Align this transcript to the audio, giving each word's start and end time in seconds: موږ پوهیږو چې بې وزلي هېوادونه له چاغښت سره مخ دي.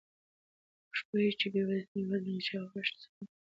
موږ 0.85 0.99
پوهیږو 1.07 1.37
چې 1.39 1.47
بې 1.53 1.61
وزلي 1.69 1.87
هېوادونه 1.99 2.35
له 2.35 2.41
چاغښت 2.47 2.93
سره 3.01 3.11
مخ 3.17 3.29
دي. 3.33 3.33